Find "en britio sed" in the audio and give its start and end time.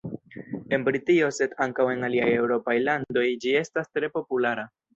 0.77-1.53